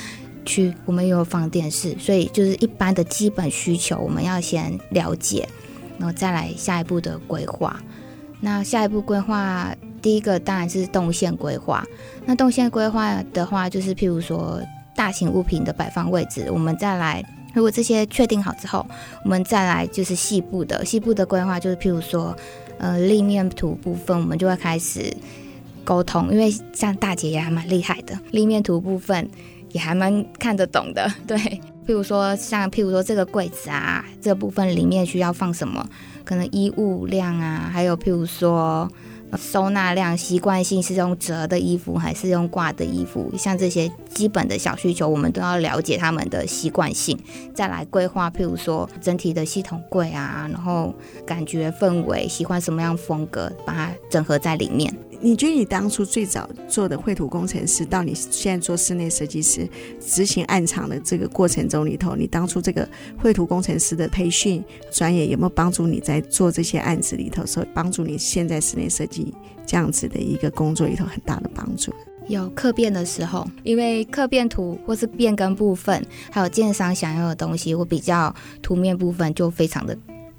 [0.44, 5.48] 区，我们也有放电视，所以就是一般的基本需求，我们要先了解。
[5.98, 7.80] 然后再来下一步的规划。
[8.40, 11.86] 那下一步规划，第一个当然是动线规划。
[12.26, 14.60] 那动线规划的话，就是譬如说
[14.96, 17.24] 大型物品的摆放位置，我们再来。
[17.54, 18.84] 如果这些确定好之后，
[19.24, 22.36] 我们再来就是细部的细部的规划，就是譬如说，
[22.80, 25.14] 呃，立面图部分，我们就会开始
[25.84, 26.32] 沟通。
[26.32, 29.30] 因为像大姐也还蛮厉害的，立面图部分
[29.74, 31.62] 也还蛮看得懂的，对。
[31.88, 35.86] 譬如说，像譬如说这个柜子啊，这部分里面需要放什么？
[36.24, 38.90] 可能衣物量啊，还有譬如说
[39.36, 43.34] 收纳量，习惯性是用折的衣服还是用挂的衣服？
[43.38, 47.18] 像这些基本的小需求，我们都要了解他们的习惯性，
[47.56, 48.30] 再来规划。
[48.30, 50.94] 譬如说整体的系统柜啊，然后
[51.26, 54.94] 感觉氛围，喜欢什么样风格，把它整合在里面。
[55.24, 62.88] 你觉得你当初最早做的绘图工程师，到你现在做室内设计师，执行案场的这个过程中里头，你当初这个
[63.20, 69.32] 绘图工程师的培训专业有没有帮助你在做这些案子里头，说帮助你现在室内设计
[69.64, 71.94] 这样子的一个工作里头很大的帮助？
[72.28, 79.96] 有客变的时候，因为客变图或是变更部分，还有建商想要的东西，我比较图面部分就非常的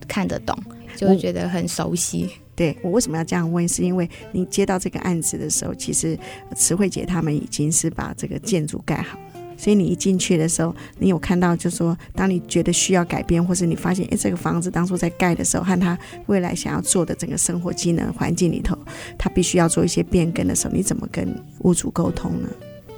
[0.08, 0.56] 看得懂，
[0.96, 2.28] 就会觉得很熟悉。
[2.54, 3.66] 对，我为什么要这样问？
[3.66, 6.18] 是因为你接到这个案子的时候，其实
[6.54, 9.24] 慈慧姐他们已经是把这个建筑盖好了，
[9.56, 18.76] 所以你一进去的时候，你有看到，就是说，当你觉得需要改变，或是你发现，哎，这个房子当初在盖的时候，和他未来想要做的整个生活机能环境里头，
[19.16, 22.48] 他必须要做一些变更的时候，你怎么跟屋主沟通呢？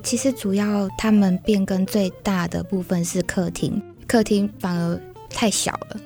[0.02, 6.00] 其实主要他们变更最大的部分是客厅，客厅反而太小了，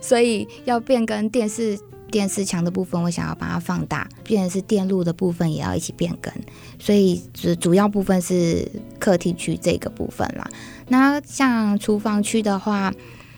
[0.00, 1.78] 所以要变更电视。
[2.10, 6.32] 电视墙的部分，我想要把它放大，变成是电路的部分也要一起变更，
[6.78, 8.68] 所以主主要部分是
[8.98, 10.48] 客厅区这个部分啦。
[10.88, 12.92] 那像厨房区的话，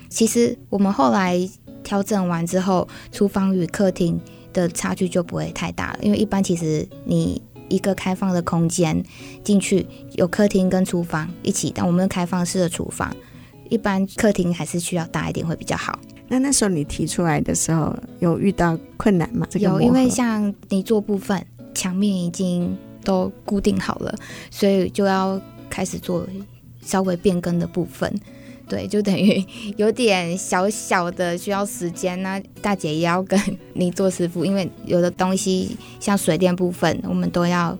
[0.08, 1.38] 其实我们后来
[1.84, 4.20] 调整完之后，厨房与客厅
[4.52, 5.98] 的差距就不会太大了。
[6.02, 9.02] 因为一般其实你一个开放的空间
[9.44, 13.14] 进去有客厅跟厨房一起，但我们开放式的厨房，
[13.68, 15.98] 一般客厅还是需要大一点会比较好。
[16.32, 19.46] 那那时候你提出来的时候有遇到困难吗？
[19.50, 24.14] 这个、有，因为像泥作部分墙面已经都固定好了，
[24.50, 26.26] 所以就要开始做
[26.80, 28.10] 稍微变更的部分。
[28.66, 29.44] 对，就等于
[29.76, 32.22] 有点小小的需要时间。
[32.22, 33.38] 那大姐也要跟
[33.74, 37.76] 泥做师傅，因为有的东西像水电部分，我们都要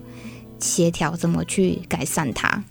[0.59, 2.63] 协调怎么去改善它。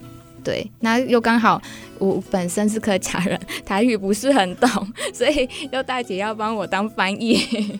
[0.43, 1.61] 对，那又刚好
[1.99, 4.69] 我本身是客家人，台语不是很懂，
[5.13, 7.79] 所以又大姐要帮我当翻译。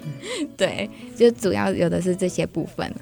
[0.56, 2.94] 对，就主要有的是这些部分。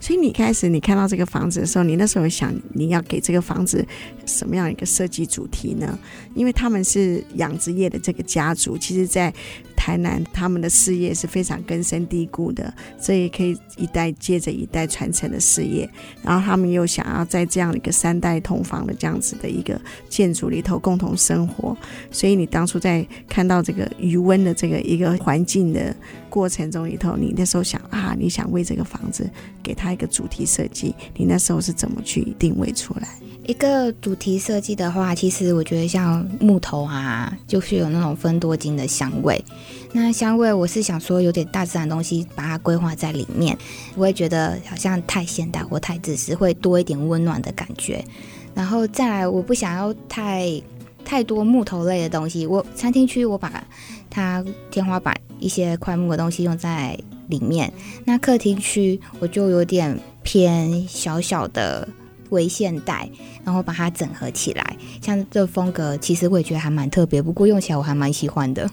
[0.00, 3.86] 所以你开始你看到这个房子的时候，你那时候想你要给这个房子
[4.26, 5.98] 什么样一个设计主题呢？
[6.34, 9.32] 因为他们是养殖业的这个家族，其实，在
[9.76, 15.88] 台南他们的事业是非常根深蒂固的，所以可以一代接着一代传承的事业。
[16.22, 21.76] 然后他们又想要在这样一个三代同房的这样子的一个建筑里头共同生活，
[22.10, 25.94] 所以你当初在看到这个余温的这个一个环境的
[26.30, 29.28] 过程中里头，你那时候想啊，你想为这个房子
[29.64, 29.92] 给他。
[29.94, 33.08] 一个主题设计，你那时候是怎么去定位出来？
[33.46, 39.44] 一个主题设计的话，其实我觉得像木头啊，就是有那种芬多精的香味。
[39.92, 43.56] 那香味，我是想说有点大自然东西，把它规划在里面，
[43.94, 48.04] 我会觉得好像太现代或太自私，会多一点温暖的感觉。
[48.52, 50.60] 然后再来，我不想要太
[51.04, 52.46] 太多木头类的东西。
[52.46, 53.62] 我餐厅区，我把
[54.10, 56.98] 它天花板一些块木的东西用在。
[57.28, 57.72] 里面，
[58.04, 61.88] 那客厅区我就有点偏小小的
[62.30, 63.08] 微现代，
[63.44, 64.76] 然后把它整合起来。
[65.00, 68.68] 像这风格，其实我也觉得还蛮特别，不过用起来我还蛮喜欢的。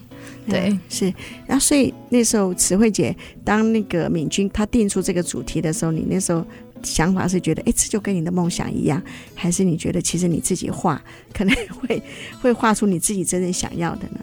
[0.48, 1.14] 对，嗯、是。
[1.46, 6.44] 然后所以那时候慈惠姐当那个敏君她定出这个主题的时候，你那时候
[6.82, 9.00] 想法是觉得，哎，这就跟你的梦想一样，
[9.34, 11.00] 还是你觉得其实你自己画
[11.32, 12.02] 可能会
[12.40, 14.20] 会画出你自己真正想要的呢？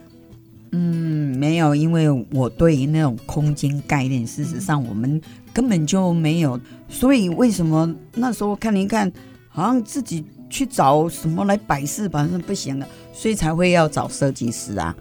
[0.71, 5.19] 嗯，没有，因为我对于那种空间概念，事实上我们
[5.53, 9.11] 根本就没有，所以为什么那时候看一看，
[9.47, 14.95] 好像自己去找什么来摆设，反正不行了，所以才会要找设计师啊。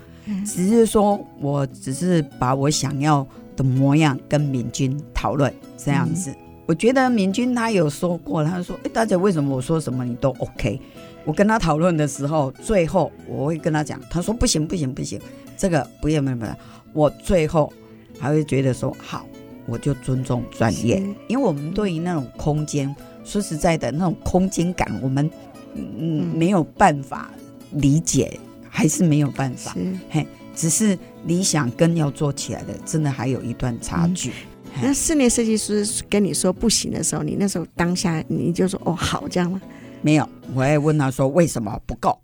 [0.45, 3.27] 只是说我只是把我想要
[3.57, 6.35] 的模样跟敏君讨论这样子。
[6.67, 10.79] 我觉得敏君他有说过，他说：“哎，大姐，为什么我说什么你都 OK？”
[11.25, 15.19] 我跟他讨论的时候，最后我会跟他讲，他说：“不行，不行，不行。”
[15.59, 16.57] 这个不要不要不要，
[16.93, 17.71] 我最后
[18.19, 19.27] 还会觉得说好，
[19.67, 22.95] 我就尊重专业，因为我们对于那种空间，
[23.25, 25.29] 说实在的，那种空间感，我们
[25.75, 27.31] 嗯没有办法
[27.73, 28.39] 理解，
[28.71, 29.75] 还是没有办法，
[30.09, 34.31] 嘿，只是理想跟要做起来的，真的还有一段差距。
[34.65, 39.61] 嗯、那室内设计师跟你说不行的时候，你那时候当下你就说哦好这样吗？
[40.03, 42.17] 没有，我还问他说为什么不够。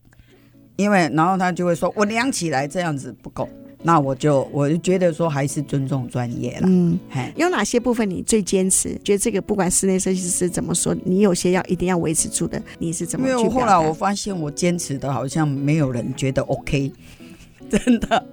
[0.77, 3.49] 因为，然后他就会说：“我量起来这样子不够。”
[3.87, 6.63] 那我就我就觉得说，还是尊重专业了。
[6.65, 8.99] 嗯，嘿，有哪些部分你最坚持？
[9.05, 13.29] 觉得这个不管室内设计师怎么说，你有些要一定要维持住的，你是怎么？
[13.29, 16.91] 因为后来我发现，我坚持的好像没有人觉得 OK，
[17.69, 18.27] 真的。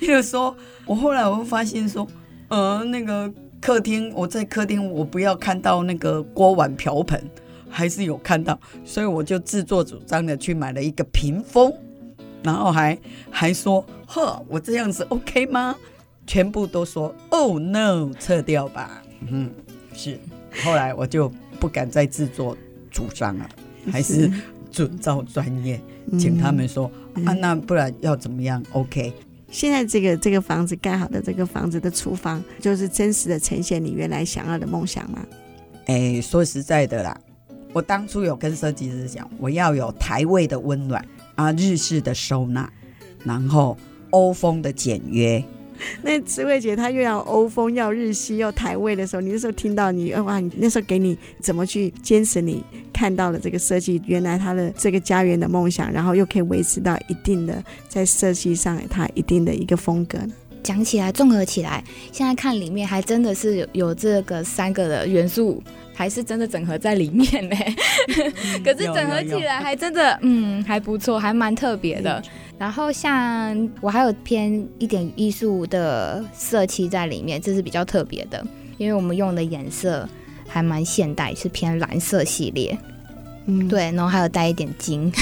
[0.00, 2.06] 因为说，我后来我会发现说，
[2.46, 3.28] 呃，那个
[3.60, 7.20] 客厅，我在客厅，我不要看到那个锅碗瓢盆。
[7.72, 11.72] 还是有看到，所以我就自作主张的去买了一个屏风，
[12.42, 12.96] 然后还
[13.30, 15.74] 还说呵，我这样子 OK 吗？
[16.26, 19.02] 全部都说 Oh no，撤掉吧。
[19.26, 19.50] 嗯，
[19.94, 20.18] 是。
[20.62, 22.56] 后来我就不敢再自作
[22.90, 23.48] 主张了，
[23.90, 24.30] 还是
[24.70, 25.80] 遵照专业，
[26.18, 29.12] 请他们说、嗯、啊，那不然要怎么样？OK。
[29.50, 35.26] 现在这个这个房子盖好的这个房子的厨房，就是真实的呈现你原来想要的梦想吗？
[35.86, 37.20] 哎，说实在的啦。
[37.72, 41.04] 我当初有跟设计师讲，我要有台味的温暖
[41.34, 42.70] 啊，日式的收纳，
[43.24, 43.76] 然后
[44.10, 45.42] 欧风的简约。
[46.02, 60.18] 那慈慧姐她又要欧风，要日系，要台味的时候，你那时候听到你哇，你那时候给你怎么去坚持你看到了这个设计，原来他的这个家园的梦想，然后又可以维持到一定的在设计上它一定的一个风格。
[60.62, 61.82] 讲起来综合起来，
[62.12, 65.60] 现在看里面还真的是有有这个三个的元素。
[65.94, 67.56] 还是真的整合在里面呢，
[68.64, 72.22] 可是整合起来还真的嗯还不错，还蛮特别的。
[72.58, 78.44] 然后像我还有偏一点艺术的色漆在里面，这是比较特别的，
[78.78, 80.08] 因为我们用的颜色
[80.46, 82.78] 还蛮现代，是偏蓝色系列。
[83.46, 85.12] 嗯，对，然后还有带一点金，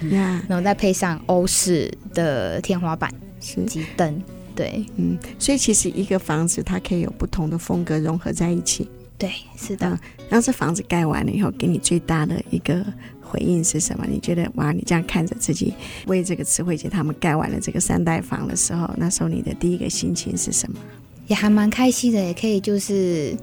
[0.10, 3.08] 然后再配上欧式的天花板、
[3.40, 4.20] 是及灯。
[4.56, 8.90] 对，嗯，所以其实一个房子它可以有不同的风格融合在一起。
[9.16, 9.88] 对，是的。
[9.88, 12.84] 嗯，然后这房子盖完了以后，给你最大的一个
[13.20, 14.06] 回应是什么？
[14.08, 15.72] 你觉得哇，你这样看着自己
[16.06, 20.78] 为这个慈惠姐他们盖完了这个三代房的时候，那时候你的第一个心情是什么？
[21.26, 23.36] 也还蛮开心的，也可以就是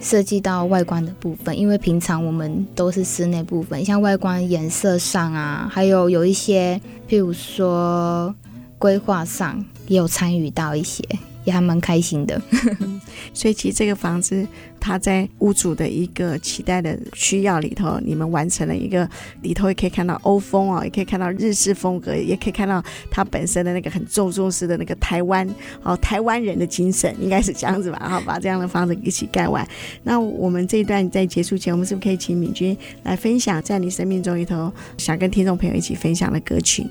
[0.00, 8.34] 设计到外观的部分，因为平常我们都是室内部分，像外观颜色上啊，还有有一些，譬如说
[8.78, 11.02] 规划上也有参与到一些。
[11.44, 12.40] 也还蛮开心的，
[13.34, 14.46] 所以其实这个房子，
[14.78, 19.08] 它在屋主的一个期待的需要里头，你们完成了一个
[19.42, 25.48] 里头也可以看到欧风哦，也可以看到日式风格，也可以看到它本身的那个很重重视的那个台湾
[25.82, 28.00] 哦，台湾人的精神，应该是这样子吧？
[28.08, 29.66] 好，把这样的房子一起盖完。
[30.04, 36.86] 那我们这一段在结束前，我们是不是可以请敏君来分享在你生命中里头想跟听众朋友一起分享的歌曲？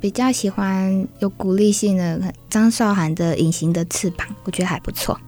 [0.00, 5.18] 比较喜欢有鼓励性的张韶涵的《隐形的翅膀》，我觉得还不错。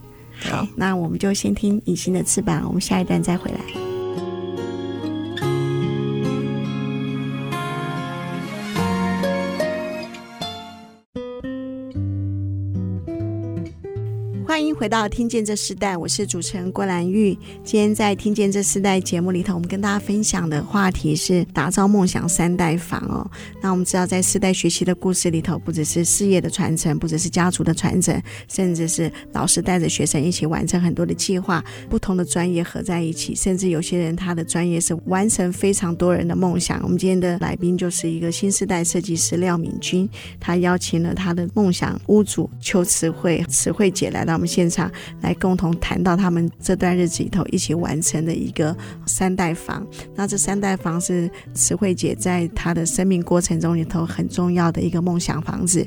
[0.40, 3.91] 好，那我们就先听《隐形的翅膀》，我们下一段再回来。
[14.82, 17.38] 回到《听见这世代》，我是主持人郭兰玉。
[17.62, 23.30] 今天在《听见这世代》节目里头，我们跟大家分享的话题是打造梦想三代房哦。
[23.60, 36.80] 那我们知道，在世代学习的故事里头，不只是事业的传承，不只是家族的传承，甚至是老师带着学生一起完成很多的计划，不同的专业合在一起，甚至有些人他的专业是完成非常多人的梦想。
[36.82, 44.32] 我们今天的来宾就是一个新时代设计师廖敏君，他邀请了他的梦想屋主邱慈惠慈惠姐来到。
[44.32, 48.74] 我们现场来共同谈到他们这段日子里头一起完成的一个
[49.06, 49.86] 三代房。
[50.14, 55.86] 那这三代房是慈惠姐在她的生命过程中里头很重要的一个梦想房子。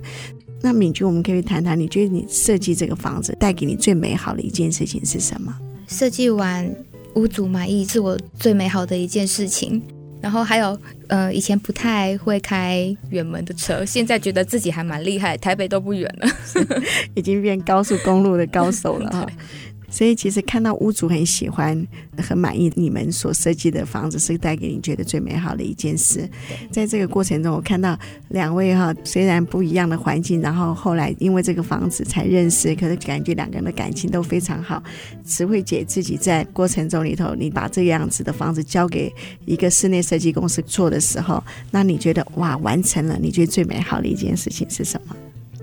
[0.62, 5.54] 那敏君，我们可以谈谈，你觉得你设计这个房子带给你最美好的一件事情是什么？
[5.88, 6.70] 设计完
[7.16, 9.82] 屋主满意是我最美好的一件事情。
[10.26, 10.76] 然后还有，
[11.08, 16.28] 呃，以前不太会开远门的车，现在觉得自己还蛮厉害，台北都不远了，
[17.14, 19.28] 已经变高速公路的高手了哈。
[19.90, 21.86] 所以其实看到屋主很喜欢、
[22.18, 26.30] 很满意你们所设计的房子，是带给你觉得最美好的一件事。
[26.72, 27.98] 在这个过程中，我看到
[28.30, 34.82] 两位哈，虽然不一样的环境，然后后来因为这个房子才认识，可是感觉两个人的感情都非常好。
[35.24, 39.14] 慈惠姐自己在过程中里头，你把这样子的房子交给
[39.46, 43.18] 一个室内设计公司做的时候，那你觉得哇，完成了？
[43.22, 45.16] 你觉得最美好的一件事情是什么？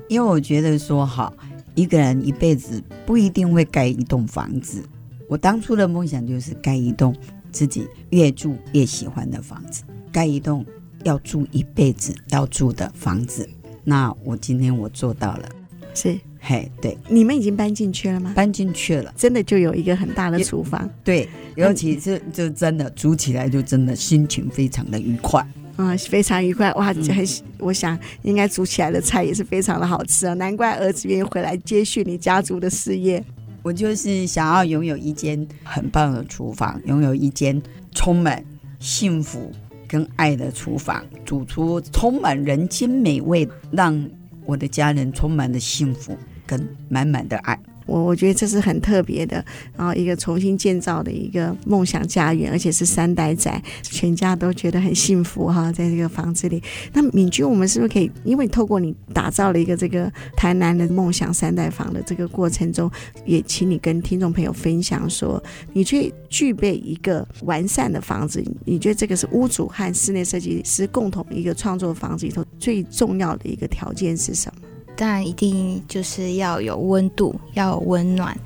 [0.09, 1.33] 因为我觉得说好。
[1.75, 4.83] 一个人一辈子不一定会盖一栋房子。
[5.29, 7.15] 我当初的梦想就是盖一栋
[7.51, 9.83] 自己越住越喜欢的房子，
[10.13, 10.65] 盖一栋
[11.05, 13.49] 要住一辈子要住的房子。
[13.85, 15.49] 那我今天我做到了，
[15.95, 16.97] 是嘿，对。
[17.09, 18.33] 你们已经搬进去了吗？
[18.37, 20.89] 搬进去了，真的就有一个很大的厨房。
[21.03, 25.47] 对，尤其是就真的煮起来就真的心情非常的愉快。
[25.77, 26.87] 嗯，非常愉快哇！
[26.87, 27.27] 很，
[27.59, 33.25] 我想应该煮起来的菜也是非常的好吃啊，难怪儿子愿意回来接续你家族的事业。
[33.63, 37.61] 我就是想要拥有一间很棒的厨房，拥有一间
[37.93, 38.45] 充满
[38.79, 39.51] 幸福
[39.89, 44.09] 跟爱的厨房，煮出充满人间美味，让
[44.45, 47.59] 我的家人充满了幸福跟满满的爱。
[47.93, 49.45] 我我觉得这是很特别的，
[49.77, 56.63] 然后一个重新建造的一个梦想家园，而且是三代仔，全家都觉得很幸福哈，在这个房子里。
[56.95, 62.91] 那敏君，我们是不是可以，因为透过你打造了一个这个台南的梦想三代房的这个过程中，
[63.27, 65.43] 也请你跟听众朋友分享说，
[65.75, 74.72] 你去具备一个完善的房子，你觉得这个是屋主和室内设计师共同一个创作房子里头最重要的一个条件是什么？
[74.97, 78.39] 当然，一定就是要有温度，要有温暖，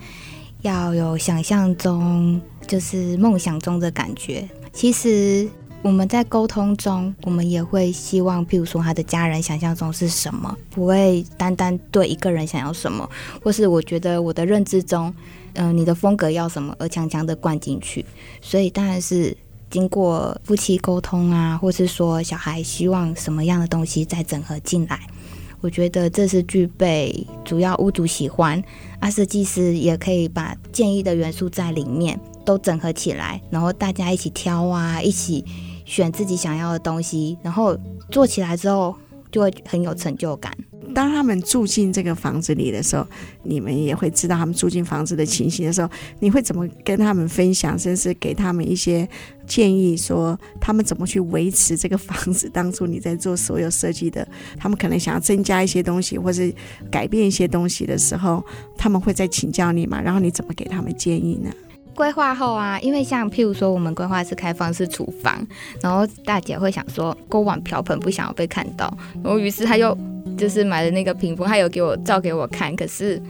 [0.63, 4.49] 要有想象中，就是梦想中的感觉。
[4.73, 5.49] 其实
[5.83, 13.09] 我们在沟通中，我们也会希望，譬如说他的家人想象中是什么，不会单单对一个人想要什么，
[13.43, 15.13] 或是我觉得我的认知中，
[15.55, 18.05] 嗯、你的风格要什么，而强强的灌进去。
[18.41, 19.37] 所以当然是
[19.71, 25.01] 经过夫妻沟通啊，或是说小孩希望什么样的东西再整合进来。
[25.61, 28.63] 我觉得这是具备主要屋主喜欢，
[29.01, 35.45] 啊，设计师也可以把建议的元素在里面都整合起来，然后大家一起挑啊，一起
[35.85, 37.77] 选自己想要的东西，然后
[38.11, 38.95] 做起来之后
[39.31, 40.57] 就会很有成就感。
[40.95, 43.07] 当他们住进这个房子里的时候，
[43.43, 45.89] 你们也会知道他们住进房子的情形的时候，
[46.21, 49.09] 你会怎么跟他们分享，甚至给他们一些
[49.47, 52.49] 建议，说他们怎么去维持这个房子？
[52.49, 54.27] 当初你在做所有设计的，
[54.59, 56.55] 他们可能想要增加一些东西，或是
[56.91, 58.45] 改变一些东西的时候，
[58.77, 60.01] 他们会再请教你嘛？
[60.01, 61.51] 然后你怎么给他们建议呢？
[61.97, 65.45] 规划后啊，因为像譬如说，我们规划是开放式厨房，
[65.81, 69.97] 然后大姐会想说锅碗瓢盆不想要被看到，然后于是她又
[70.37, 73.21] 就是买了那个屏风，她有给我照给我看，可是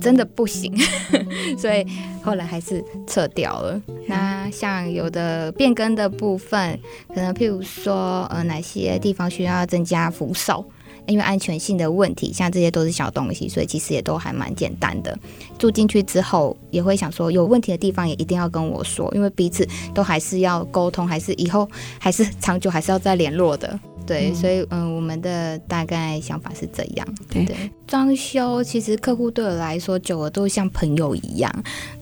[0.00, 0.76] 真的不行，
[1.56, 1.86] 所以
[2.22, 3.80] 后来还是撤掉了。
[4.08, 6.78] 那像有的变更的部分，
[7.14, 10.64] 可能譬如说呃哪些地方需要增加扶手。
[11.06, 15.16] 因为安全性的问题，像这些都是小东西，所以其实也都还蛮简单的。
[15.58, 23.78] 住进去之后，也会想说有问题的地方也一定要跟我说，因为彼此都还是要沟通，还是以后还是长久还是要再联络的。
[24.06, 27.06] 对，所以嗯，我们的大概想法是这样。
[27.28, 27.44] 对，
[27.86, 31.52] 装修其实客户对我来说，久了都像朋友一样。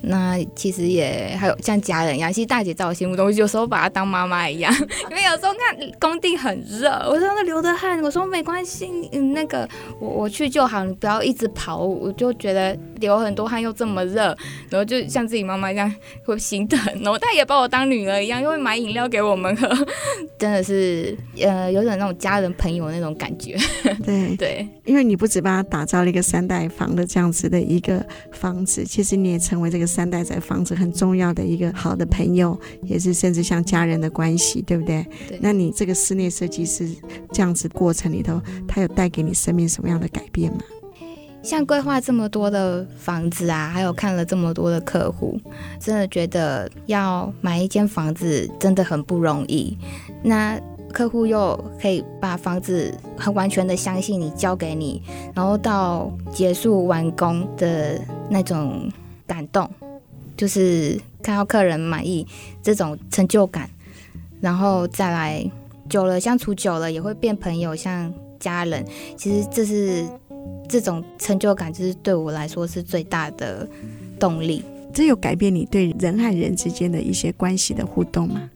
[0.03, 2.31] 那其实也还有像家人一样。
[2.31, 4.71] 其实大姐在我心目中，有时候把她当妈妈一样。
[5.11, 9.67] 因为有时候看工地很热，我说那流的汗，我说没关系，嗯，那个
[9.99, 11.79] 我我去就好，你不要一直跑。
[11.79, 14.37] 我就觉得流很多汗又这么热，
[14.69, 15.91] 然后就像自己妈妈一样
[16.27, 16.79] 会心疼。
[17.01, 19.67] 然后她也把我当女儿一样，又会买饮料给我们喝，
[20.39, 21.94] 真的是呃有点。
[21.97, 23.57] 那种家人朋友那种感觉，
[24.05, 35.07] 对 对，因为你不止帮他打造了一个三代房的这样子的一个房子，其实你也成为这个三代在房子很重要的一个好的朋友，也是甚至像家人的关系，对不对？
[35.29, 35.39] 对。
[35.41, 36.89] 那你这个室内设计师
[37.33, 40.59] 这样子过程里头，他有带给你生命什么样的改变吗？
[41.43, 45.39] 像规划这么多的房子啊，还有看了这么多的客户，
[45.79, 49.77] 真的觉得要买一间房子真的很不容易。
[50.23, 50.59] 那
[50.95, 55.03] 客户又可以把房子很完全的相信你，交给你，
[55.35, 58.89] 然后到结束完工的那种
[59.27, 59.69] 感动，
[60.37, 62.25] 就是看到客人满意
[62.63, 63.69] 这种成就感，
[64.41, 65.45] 然后再来
[65.89, 68.85] 久了相处久了也会变朋友，像家人。
[69.17, 70.05] 其实这是
[70.69, 73.69] 这种成就感，就是对我来说是最大的
[74.21, 74.63] 动力。
[74.93, 78.49] 这有改变你对人和人之间的一些关系的互动吗？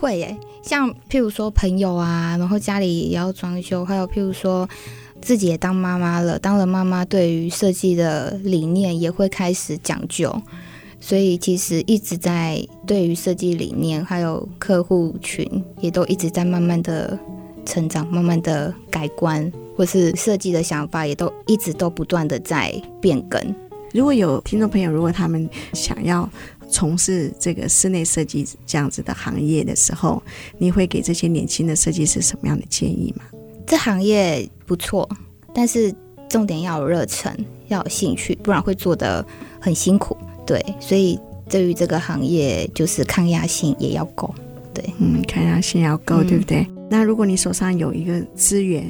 [0.00, 4.66] 会耶，像譬如说朋友啊，然后家里也要装修，还有譬如说
[5.20, 10.34] 自己也当妈妈了，当了妈妈，对于设计的理念也会开始讲究，
[10.98, 15.46] 所以其实一直在对于设计理念，还有客户群
[15.80, 17.18] 也都一直在慢慢的
[17.66, 22.72] 成长，慢慢的改观，或是设计的想法也都一直都不断的在
[23.02, 23.54] 变更。
[23.92, 26.26] 如果有听众朋友，如果他们想要。
[26.70, 30.22] 从事这个室内设计这样子的行业的时候，
[30.58, 33.24] 你会给这些年轻的设计师什么样的建议吗？
[33.66, 35.08] 这行业不错，
[35.54, 35.94] 但是
[36.28, 37.32] 重点要有热忱，
[37.68, 39.24] 要有兴趣，不然会做得
[39.60, 40.16] 很辛苦。
[40.46, 41.18] 对，所以
[41.48, 44.34] 对于这个行业，就是抗压性也要够。
[44.72, 46.66] 对，嗯，抗压性要够，对不对？
[46.70, 46.88] 嗯。
[46.90, 48.84] 那如果你手上有一个资源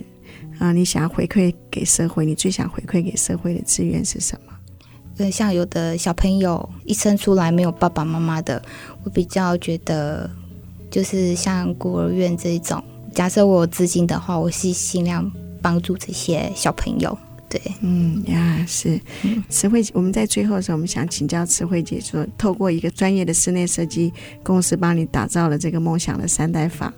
[0.59, 4.50] 啊，呃，你想要回馈给社会，你最想回馈给社会的资源是什么？
[5.29, 8.63] 像有的小朋友一生出来没有爸爸妈妈的，
[9.03, 10.31] 我比较觉得，
[10.89, 12.81] 就是像孤儿院这一种，
[13.13, 15.29] 假设我有资金的话，我是尽量
[15.61, 17.19] 帮助这些小朋友。
[17.51, 19.01] 对，嗯呀，是，
[19.49, 24.13] 慈惠，我们在最后的时候，我们想请教慈惠姐说，透过一个专业的室内设计
[24.45, 26.95] 公司帮你打造了这个梦想的三代房，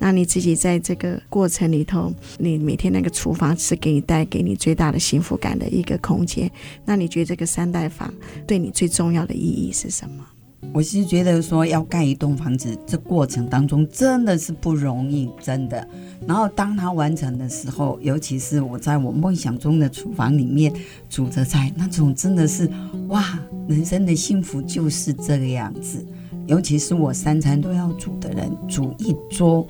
[0.00, 6.50] 那你自己在这个过程里头，你每天那个厨房是给你带给你最大的幸福感的一个空间，
[6.84, 8.12] 那你觉得这个三代房
[8.44, 10.26] 对你最重要的意义是什么？
[10.72, 15.86] 我是觉得说要盖一栋房子，这过程当中真的是不容易，真的。
[16.26, 20.72] 然后当它完成的时候，尤其是我在我梦想中的厨房里面
[21.10, 22.70] 煮着菜，那种真的是
[23.08, 23.38] 哇，
[23.68, 26.06] 人生的幸福就是这个样子。
[26.46, 29.66] 尤其是我三餐都要煮的人，煮一桌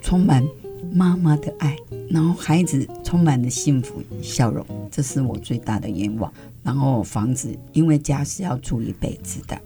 [0.00, 0.44] 充满
[0.92, 1.76] 妈妈的爱，
[2.08, 6.32] 然后孩子充满了幸福笑容，这是我最大的愿望。
[6.62, 9.58] 然后房子，因为家是要住一辈子的。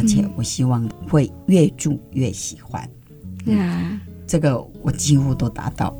[0.00, 2.88] 而且我希望会越住越喜欢，
[3.44, 5.94] 对啊，这个我几乎都达到。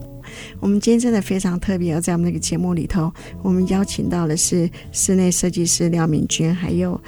[0.59, 6.98] 我们今天真的非常特别，在我们那个节目里头，我们邀请到的是室内设计师廖敏君，还有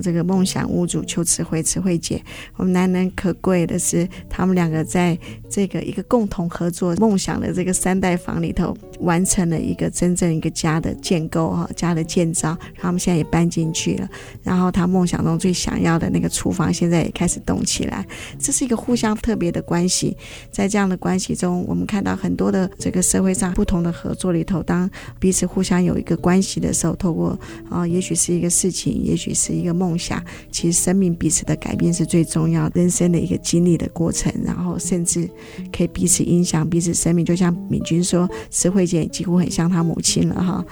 [0.00, 2.22] 这个梦想屋主邱慈惠，慈惠姐。
[2.56, 5.18] 我们难能可贵的是，他们两个在
[5.48, 12.56] 这个一个共同合作梦想的这个三代房里头，完成了一个真正一个家的建构哈，家的建造。
[12.76, 14.08] 他们现在也搬进去了，
[14.42, 18.06] 然后他梦想中最想要的那个厨房，现在也开始动起来。
[18.38, 20.16] 这是一个互相特别的关系，
[20.50, 22.70] 在这样的关系中，我们看到很多的。
[22.78, 24.90] 这个社会上不同的合作里头，当
[25.20, 27.38] 彼此互相有一个关系的时候，透过
[27.68, 30.22] 啊、也许是一个事情，也许是一个梦想，
[30.52, 35.28] 其实生命彼此的改变是最重要人生的一个经历的过程，然后甚至
[35.76, 37.24] 可以彼此影响彼此生命。
[37.24, 40.64] 就像敏君说，慈惠姐几乎很像她母亲了哈。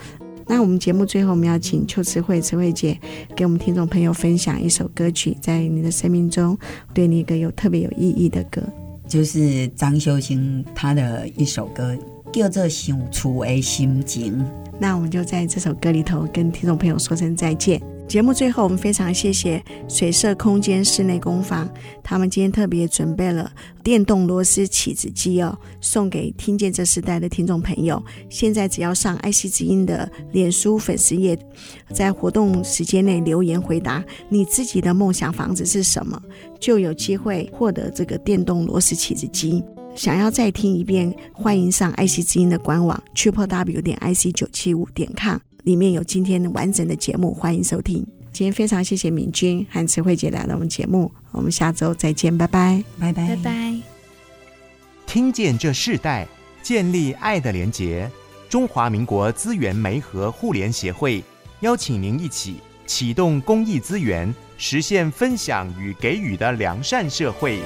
[0.46, 2.98] 那我们节目最后，我们要请邱慈惠慈惠姐
[3.34, 6.56] 给我们听众朋友分享一首歌曲，在你的生命中
[6.94, 8.62] 对你一个有特别有意义的歌，
[9.08, 11.96] 就是张秀清她的一首歌，
[12.32, 14.38] 叫做《想厝的心情》。
[14.80, 17.80] 那我们就在这首歌里头跟听众朋友说声再见。
[18.11, 21.70] 节目最后，我们非常谢谢水色空间室内工坊，
[22.02, 23.48] 他们今天特别准备了
[23.84, 28.04] 电动螺丝起子机哦，送给听见这时代的听众朋友。
[28.28, 31.38] 现在只要上爱惜之音的脸书粉丝页，
[31.94, 36.20] 在活动时间内留言回答你自己的梦想房子是什么，
[36.58, 39.62] 就有机会获得这个电动螺丝起子机。
[39.94, 45.38] 想要再听一遍，欢迎上爱惜之音的官网：qpw 点 ic 九七五点 com。
[45.64, 48.06] 里面有今天完整的节目，欢迎收听。
[48.32, 53.76] 今天非常谢谢敏君和慈慧姐来到我们节目，我们下周再见，拜拜，拜拜，拜拜。
[55.06, 56.26] 听见这世代，
[56.62, 58.11] 建立爱的连结。
[58.48, 61.22] 中华民国资源媒和互联协会
[61.61, 62.56] 邀请您一起
[62.86, 67.61] 启动公益资源，实现分享与给予的良善社会。